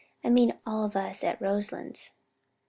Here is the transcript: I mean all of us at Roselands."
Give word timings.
I 0.23 0.31
mean 0.31 0.55
all 0.65 0.83
of 0.83 0.95
us 0.95 1.23
at 1.23 1.39
Roselands." 1.39 2.13